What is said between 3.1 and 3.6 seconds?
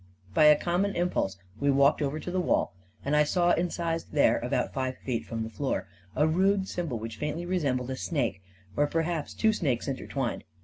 I saw